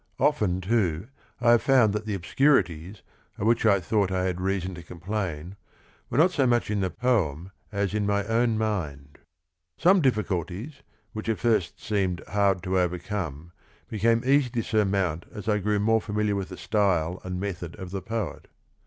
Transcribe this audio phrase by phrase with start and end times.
[0.17, 3.03] Often, too, I have found that the obscurities,
[3.37, 5.57] of which I thought I had reason to complain,
[6.09, 9.19] were not so much in the poem as in my own mind.
[9.77, 10.81] Some difficulties
[11.13, 13.51] which at first seemed hard to over come
[13.89, 17.91] became easy to surmount as I grew more familiar with the style and method of
[17.91, 18.47] the poet.